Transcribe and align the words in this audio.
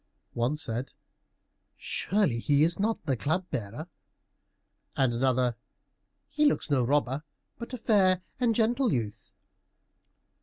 One 0.33 0.55
said, 0.55 0.93
"Surely 1.77 2.39
he 2.39 2.63
is 2.63 2.79
not 2.79 3.05
the 3.05 3.15
Club 3.15 3.45
bearer," 3.51 3.87
and 4.97 5.13
another, 5.13 5.57
"He 6.27 6.43
looks 6.47 6.71
no 6.71 6.83
robber, 6.83 7.21
but 7.59 7.71
a 7.71 7.77
fair 7.77 8.23
and 8.39 8.55
gentle 8.55 8.91
youth." 8.91 9.31